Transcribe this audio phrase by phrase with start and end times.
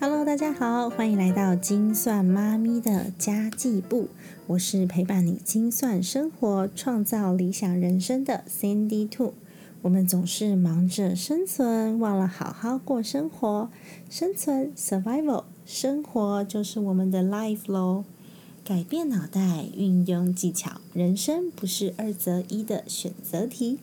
[0.00, 4.08] Hello，大家好，欢迎来到精算妈咪的家计部。
[4.46, 9.34] 我是陪伴你精算生活、创造理想人生的 Cindy Two。
[9.82, 13.70] 我们总是忙着生存，忘了好好过生活。
[14.08, 18.04] 生存 （survival），生活就是我们的 life 咯。
[18.64, 23.80] 改变脑袋，运用技巧，人生不是二择一的选择题。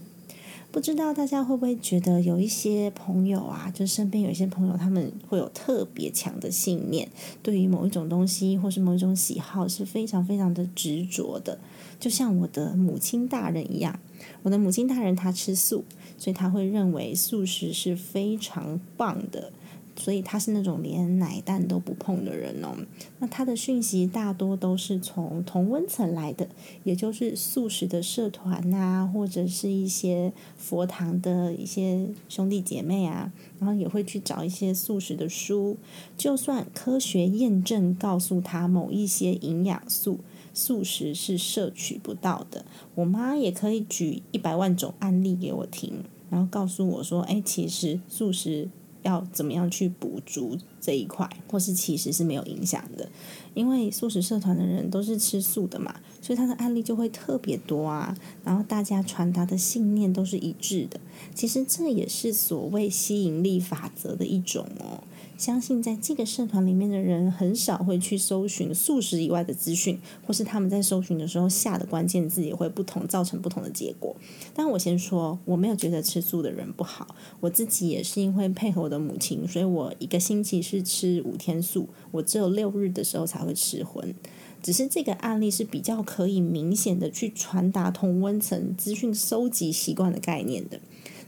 [0.75, 7.09] 不知道大家会不会觉得有一些朋友啊，就身边有一些朋友，他们会有特别强的信念，
[7.41, 11.57] 对于某一种东西或是某一种喜好是非常非常的执着的。
[11.97, 13.97] 就像我的母亲大人一样，
[14.43, 15.85] 我的母亲大人她吃素，
[16.17, 19.53] 所以他会认为素食是非常棒的。
[19.97, 22.75] 所以他是那种连奶蛋都不碰的人哦。
[23.19, 26.47] 那他的讯息大多都是从同温层来的，
[26.83, 35.77] 也就是素食的社团啊，或者是一些佛堂的一些兄弟姐妹啊，然后也会去找一些素食的书。
[36.17, 40.19] 就算科学验证告诉他某一些营养素
[40.53, 48.69] 素食是摄取不到的，我妈也可以举一百万种案例给我听，然后告诉我说：“哎，其实素食。”
[49.05, 53.07] 要怎么样去补足这一块，或是其实是没有影响的，
[53.53, 58.17] 因为素食社团的人都是吃素的嘛，所以他的案例就会特别多啊。
[58.43, 60.99] 然后大家传达的信念都是一致的，
[61.35, 65.03] 其实这也是所谓吸引力法则的一种哦。
[65.37, 74.15] 相信在这个社团里面的人很少会去搜寻素食以外的资讯，或是他们在搜寻的时候下的关键字也会不同，造成不同的结果。
[74.53, 84.15] 但我先说，我没有觉得吃素的人不好，我自己也是因为配合我的母亲，所以我一个星期是吃五天素，我只有六日的时候才会吃荤。
[84.63, 90.79] 只是这个案例是比较可以明显的去传达同温层资讯收集习惯的概念的。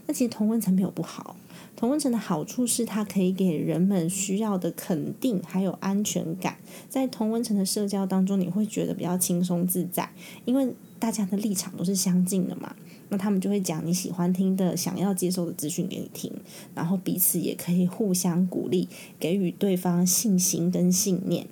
[0.06, 1.36] 那其实同温层没有不好。
[1.78, 6.56] 同温层的好处是，它可以给人们需要的肯定，还有安全感。
[6.88, 10.10] 在同温层的社交当中，你会觉得比较轻松自在，
[10.44, 12.74] 因为大家的立场都是相近的嘛。
[13.10, 16.32] 那他们就会讲你喜欢听的、想要接受的资讯给你听，
[16.74, 18.88] 然后彼此也可以互相鼓励，
[19.20, 21.46] 给予对方信心跟信念。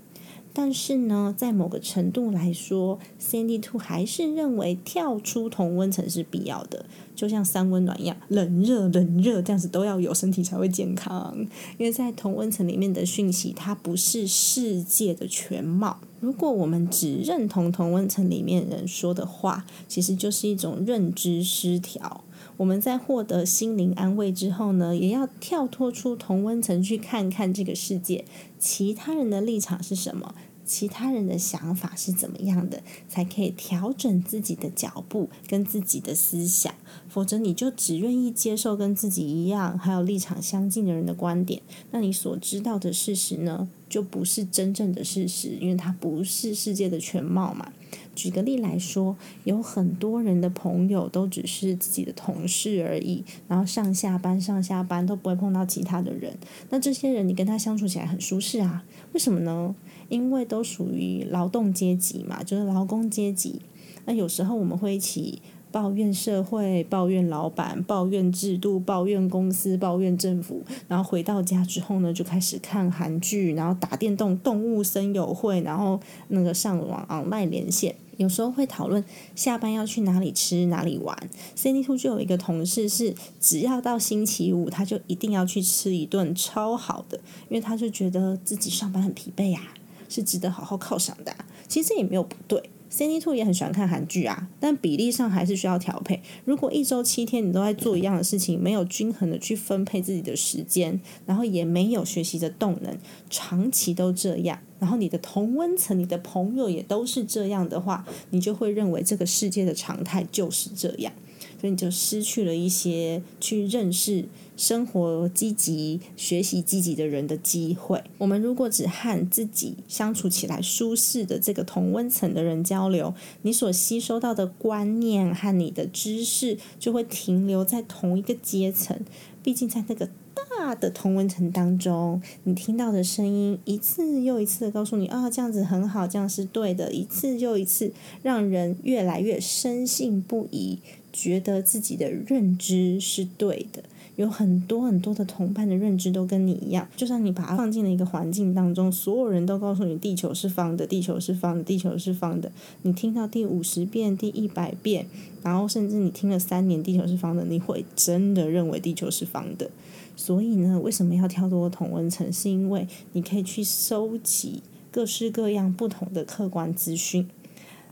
[0.59, 11.37] 但是呢，在某个程度来说，Candy Two 还是认为跳出同温层是必要的，就像三温暖一样，冷热冷热这样子都要有，身体才会健康。
[11.77, 15.99] 因为在同温层里面的讯息，它不是世界的全貌。
[16.21, 22.25] 如果我们只认同同温层里面人说的话，其实就是一种认知失调。
[22.57, 28.25] 我们在获得心灵安慰之后呢，也要跳脱出同温层去看看这个世界，
[28.59, 30.35] 其他人的立场是什么。
[30.67, 36.75] 其他人的想法是怎么样的，才可以调整自己的脚步跟自己的思想？
[37.09, 41.63] 否则，你就只愿意接受跟自己一样还有立场相近的人的观点，
[41.93, 47.73] 那你所知道的事实呢，就不是真正的事实，因为它不是世界的全貌嘛。
[48.17, 56.37] 举个例来说，有很多人的朋友都只是自己的同事而已，然后上下班上下班都不会碰到其他的人。
[56.71, 58.85] 那这些人，你跟他相处起来很舒适啊？
[59.13, 59.77] 为什么呢？
[60.09, 63.61] 因为都属于劳动阶级嘛，就是劳工阶级。
[64.07, 65.43] 那有时候我们会一起
[65.77, 77.95] 抱怨社会、抱怨老板、抱怨制度、抱怨公司、抱怨政府，然后回到家之后呢，就开始看韩剧，然后打电动、动物森友会，然后那个上网网外连线。
[78.17, 79.05] 有时候会讨论
[79.35, 81.15] 下班要去哪里吃、哪里玩。
[81.55, 87.19] Cindy Two 就有一个同事是，只要到星期五，他就一定要去吃一顿超好的，
[87.51, 89.61] 因为他就觉得自己上班很疲惫呀。
[90.09, 91.37] 是值得好好犒赏的，
[91.69, 92.71] 其实也没有不对。
[92.91, 96.23] Cindy Two 也很喜欢看韩剧啊，但比例上还是需要调配。
[96.45, 102.97] 如果一周七天你都在做一样的事情，没有均衡的去分配自己的时间，然后也没有学习的动能，
[103.29, 111.13] 长期都这样，然后你的同温层、你的朋友也都是这样的话，你就会认为这个世界的常态就是这样。
[111.61, 114.25] 所以你就失去了一些去认识
[114.57, 118.03] 生活积极、学习积极的人的机会。
[118.19, 128.99] 我们如果只和自己相处起来舒适的这个同温层的人交流，你所吸收到的观念和你的知识就会停留在同一个阶层。
[129.43, 137.93] 毕竟在那个大的同温层当中，你听到的声音一次又一次的告诉你啊，这样子很好，这样是对的，一次又一次，
[138.23, 140.79] 让人越来越深信不疑。
[141.17, 143.83] 觉得自己的认知是对的，
[144.17, 152.53] 有很多很多的同伴的认知都跟你一样，就算你把它放进了一个环境当中，所有人都告诉你地球是方的，地球是方的，地球是方的，
[152.83, 155.07] 你听到第五十遍、第一百遍，
[155.43, 159.71] 然后甚至你听了三年地球是方的，你会真的认为地球是方的。
[160.15, 162.31] 所以呢，为什么要跳脱同温层？
[162.31, 167.27] 是因为你可以去收集各式各样不同的客观资讯。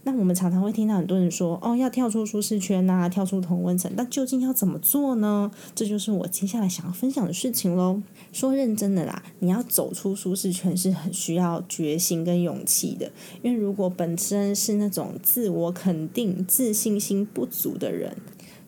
[0.05, 5.51] 那我们常常会听到很多人说：“哦，要跳出舒适圈呐，跳出同温层。”那究竟要怎么做呢？
[5.75, 8.03] 这就是我接下来想要分享的事情喽。
[8.33, 13.11] 说认真的啦，你要走出舒适圈是很需要决心跟勇气的。
[13.43, 18.15] 因为如果本身是那种自我肯定、自信心不足的人，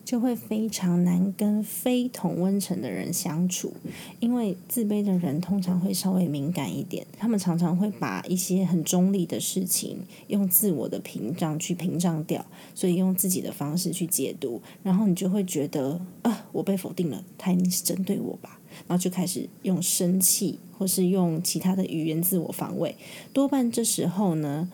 [0.07, 3.73] 就会非常难跟非同温层的人相处，
[4.21, 18.57] 因为自卑的人通常会稍微敏感一点，他们常常会把一些很中立的事情用自我的屏障去屏障掉，所以用自己的方式去解读，然后你就会觉得啊，我被否定了，他一定是针对我吧，
[18.87, 22.95] 然后就开始用生气或是用其他的语言自我防卫，
[23.33, 24.71] 多半这时候呢。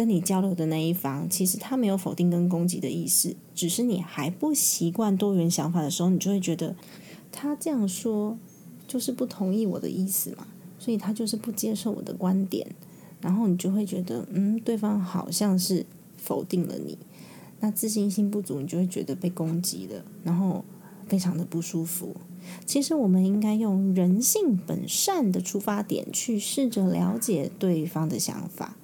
[0.00, 6.74] 跟你交流的那一方，其实他没有否定跟攻击的意思，只是你还不习惯多元想法的时候，你就会觉得
[7.30, 8.38] 他这样说
[8.88, 10.46] 就是不同意我的意思嘛，
[10.78, 12.66] 所以他就是不接受我的观点，
[13.20, 15.84] 然后你就会觉得，嗯，对方好像是
[16.16, 16.96] 否定了你，
[17.60, 20.64] 那自信心不足，你就会觉得被攻击了，然后
[21.08, 22.16] 非常的不舒服。
[22.64, 28.78] 其实我们应该用人性本善的出发点去试着了解对方的想法。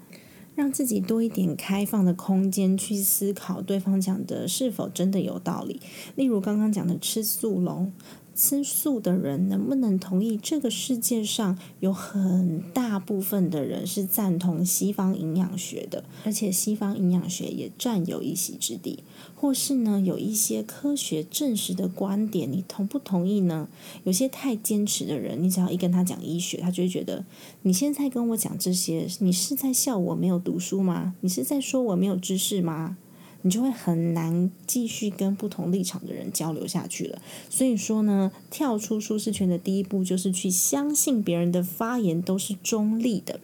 [0.57, 5.81] 让自己多一点开放的空间去思考对方讲的是否真的有道理。
[6.17, 7.93] 例如刚刚讲的吃素龙。
[8.37, 19.03] 吃素的人能不能同意这个世界上有很大部分的人是赞同西方营养学的，而且西方营养学也占有一席之地？
[19.35, 23.69] 或是呢，有一些科学证实的观点，你同不同意呢？
[24.05, 27.25] 有些太坚持的人，你只要一跟他讲医学，他就会觉得
[27.63, 31.15] 你现在跟我讲这些，你是在笑我没有读书吗？
[31.23, 32.99] 你是在说我没有知识吗？
[33.47, 37.23] 你就会很难继续跟不同立场的人交流下去了。
[37.49, 43.39] 所以说呢，跳出舒适圈的第一步就是去相信别人的发言都是中立的。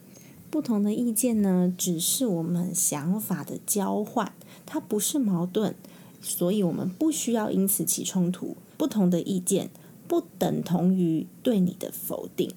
[0.51, 4.33] 不同的意见呢，只是我们想法的交换，
[4.65, 5.73] 它不是矛盾，
[6.21, 8.57] 所以我们不需要因此起冲突。
[8.75, 9.69] 不同的意见
[10.05, 12.51] 不等同于对你的否定。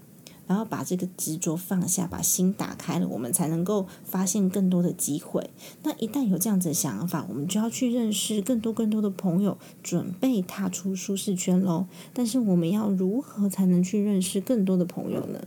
[0.46, 5.50] 然后把这个执着放下，把心打开了，我们才能够发现更多的机会。
[5.82, 11.86] 那一旦有这样子的想法，我们就要去认识更多更多的朋友，准备踏出舒适圈喽。
[12.12, 15.40] 但是我们要如何才能去认识更多的朋友呢？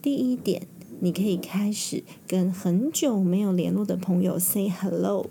[0.00, 0.66] 第一点，
[1.00, 5.26] 你可以开始跟很久没有联络的朋友 say hello。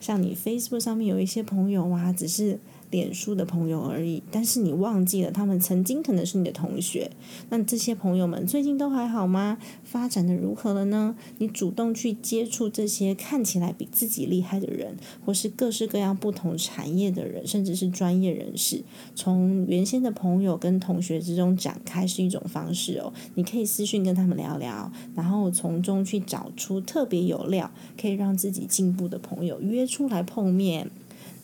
[0.00, 2.60] 像你 Facebook 上面有一些朋友啊，只是。
[2.92, 7.10] 脸书的朋友而已，但是你忘记了，他们曾经可能是你的同学。
[7.48, 9.58] 那这些朋友们最近都还好吗？
[9.82, 11.16] 发展的如何了呢？
[11.38, 14.94] 你主动去接触这些看起来比自己厉害的人，
[15.24, 18.84] 或是各式各样不同产业的人，甚至是专业人士，
[19.14, 23.10] 从原先的朋友跟同学之中展开是一种方式哦。
[23.34, 30.90] 你可以私讯跟他们聊聊，然后从中去找出特别有料，可以让自己进步的朋友约出来碰面。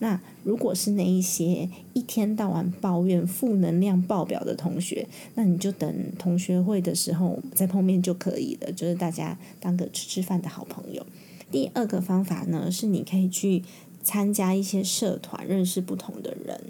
[0.01, 11.05] 那如果是那一些一天到晚抱怨、负能量爆表的同学，那你就等同学会的时候再碰面就可以了，就是大家当个吃吃饭的好朋友。
[11.51, 13.63] 第二个方法呢，是你可以去
[14.03, 16.61] 参加一些社团，认识不同的人，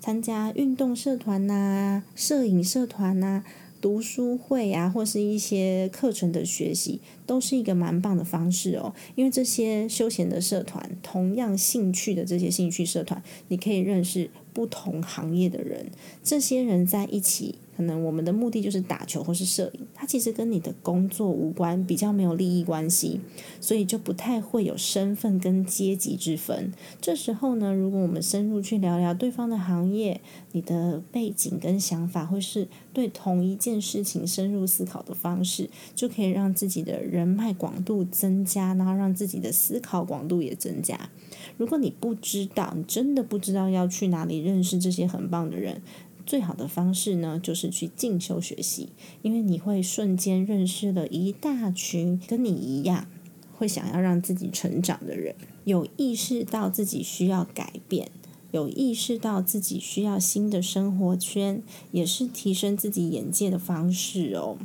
[0.00, 3.42] 参加运动社团呐、摄影社团呐。
[3.84, 8.94] 读书会啊，或是一些课程的学习，都是一个蛮棒的方式哦。
[9.14, 15.90] 因为这些休闲的社团，同样兴趣的这些兴趣社团，你可以认识不同行业的人，
[16.22, 17.56] 这些人在一起。
[17.76, 23.20] 可能我们的目的就是打球或是摄影，它其实跟你的工作无关，比较没有利益关系，
[23.60, 26.72] 所以就不太会有身份跟阶级之分。
[27.00, 30.20] 这时候呢，如果我们深入去聊聊对方的行业，
[30.52, 41.10] 你的背景跟想法，会是对同一件事情深入思考的方式，就可以让自己的人脉广度增加，然后让自己的思考广度也增加。
[41.56, 45.82] 如果你不知道，你真的不知道要去哪里认识这些很棒的人。
[46.26, 48.88] 最好的方式呢，就是去进修学习，
[49.20, 53.06] 因为你会瞬间认识了一大群跟你一样
[53.52, 55.34] 会想要让自己成长的人，
[55.64, 58.10] 有意识到自己需要改变，
[58.52, 64.56] 有意识到自己需要新的生活圈，也是提升自己眼界的方式哦。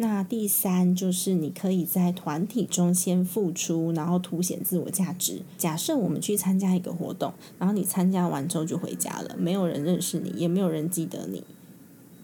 [0.00, 5.42] 那第三就是你可以在团体中先付出，然后凸显自我价值。
[5.56, 11.42] 假设我们去参加一个活动，然后你参加完之后就回家了，没有人认识你，也没有人记得你，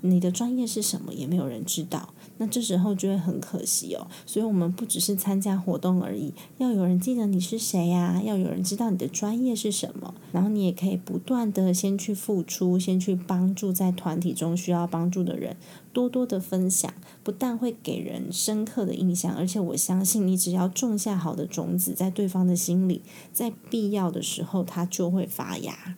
[0.09, 2.11] 你的专业是什么，也没有人知道。
[2.37, 4.07] 那这时候就会很可惜哦。
[4.27, 10.15] 所以，我们不只是参加活动而已，要有人记得你是谁呀，要有人知道你的专业是什么。
[10.33, 15.57] 然后，你也可以不断的先去付出，先去帮助在团体中需要帮助的人，
[15.93, 16.93] 多多的分享，
[17.23, 23.01] 不但会给人深刻的印象，而且我相信你只要种下好的种子在对方的心里，
[23.33, 25.97] 在必要的时候，它就会发芽。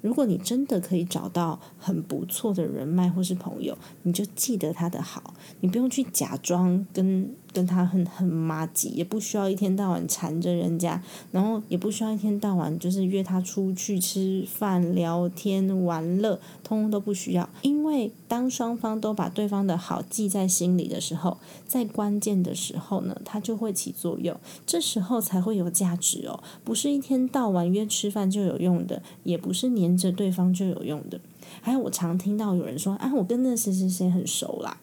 [0.00, 7.34] 如果你真的可以找到很不错的人脉或是朋友，你就记得他的好，你不用去假装跟。
[7.56, 17.48] 跟他很很麻吉，也不需要一天到晚缠着人家，然后也不需要一天到晚就是约他出去吃饭、聊天、玩乐，通通都不需要。
[17.62, 26.38] 因为当双方都把对方的好记在心里的时候，在关键的时候呢，他就会起作用，这时候才会有价值哦。
[26.62, 31.18] 不是一天到晚约吃饭就有用的，也不是黏着对方就有用的。
[31.62, 34.76] 还有我常听到有人说啊，我跟那谁谁谁很熟啦，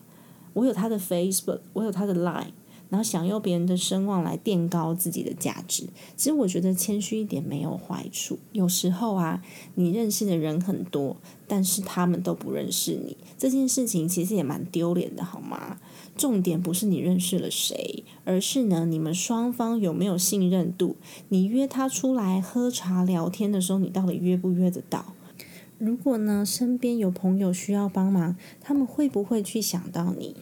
[0.54, 2.48] 我有他的 Facebook，我有他的 Line。
[2.94, 8.38] 然后想用别人的声望来垫高自己的价值，其实我觉得谦虚一点没有坏处。
[8.52, 9.42] 有时候啊，
[9.74, 15.80] 你认识的人很多，但是他们都不认识你，这件事情其实也蛮丢脸的，好吗？
[16.16, 20.96] 重点不是你认识了谁，而是呢，你们双方有没有信任度？
[21.30, 25.16] 你约他出来喝茶聊天的时候，你到底约不约得到？
[25.80, 30.36] 如果呢，身边有朋友需要帮忙，他们会不会去想到你？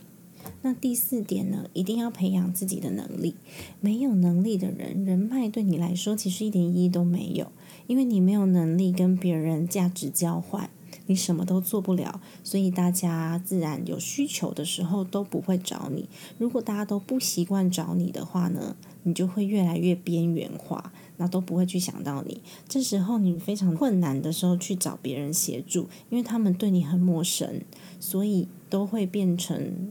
[0.64, 3.36] 那第四点呢，一定要培养自己的能力。
[3.80, 7.52] 没有能力的人，人脉对你来说其实一点意义都没有，
[7.88, 10.70] 因为你没有能力跟别人价值交换，
[11.08, 16.08] 你什么都做不了，所以大家自然有需求的时候都不会找你。
[16.38, 22.40] 如果大家都不习惯找你的话呢，你就会越来越边缘化，那都不会去想到你。
[22.70, 27.62] 这时候你非常困难的时候去找别人协助，因为他们对你很陌生，
[28.00, 29.90] 所以都会变成。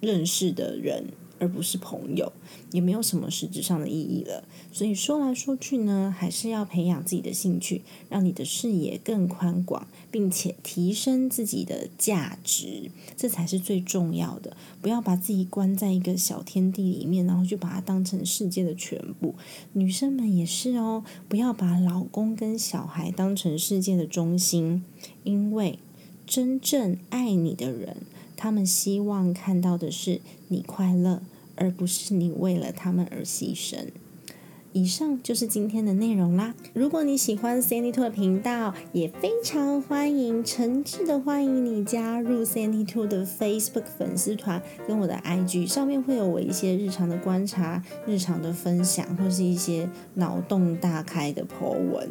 [0.00, 1.06] 认识的人，
[1.38, 2.32] 而不是朋友，
[2.72, 4.44] 也没有什么实质上的意义了。
[4.72, 14.56] 所以说来说去呢，还是要培养自己的兴趣，让你的视野更宽广，并且提升自己的价值，这才是最重要的。
[14.82, 19.34] 不要把自己关在一个小天地里面，然后就把它当成世界的全部。
[19.72, 24.84] 女生们也是哦，不要把老公跟小孩当成世界的中心，
[25.24, 25.78] 因为
[26.26, 27.96] 真正爱你的人。
[28.36, 31.22] 他们希望看到的是你快乐，
[31.56, 33.88] 而不是你为了他们而牺牲。
[34.76, 36.54] 以上就是今天的内容啦。
[36.74, 52.06] 如果你喜欢 Sandy Two 的频道，也非常欢迎，诚挚的欢迎你加入 Sandy Two 的 Facebook 粉丝团，跟我的 IG 上面会有我一些日常的观察、日常的分享，或是一些脑洞大开的 po 文。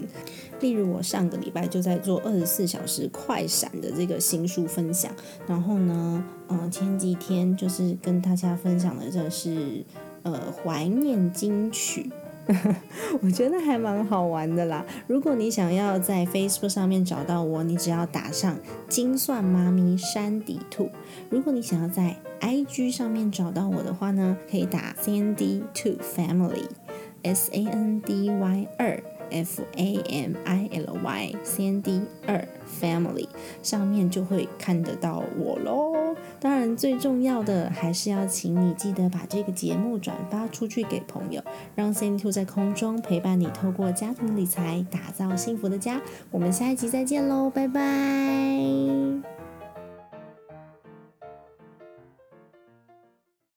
[0.60, 5.12] 例如，我上个礼拜就在做二十四小时快闪的这个新书分享，
[5.46, 9.86] 然后呢，嗯，前几天就是跟大家分享的这是
[10.24, 12.10] 呃怀念金曲。
[13.22, 14.86] 我觉得还蛮好玩的啦。
[15.08, 20.90] 如果你想要在 Facebook 上面找到我，你只要打上“精算妈咪山底兔”。
[21.30, 29.02] 如果你想要在 IG 上面找到我的话呢，可以打 “CND Two Family，S A N D Y 二。
[29.30, 32.48] F A M I L Y C N D 二
[32.82, 33.28] Family
[33.62, 36.16] 上面就会看得到我喽。
[36.40, 41.42] 当然，最重要的还是要请你记得把这个节目转发出去给朋友，
[41.76, 46.02] 让 c n d 在空中陪伴你，透过家庭理财打造幸福的家。
[46.32, 49.35] 我们下一集再见喽，拜拜。